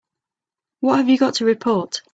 [0.79, 2.01] What have you got to report?